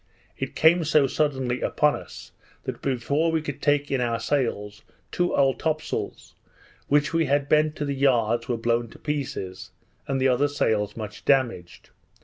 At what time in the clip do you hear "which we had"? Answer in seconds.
6.87-7.47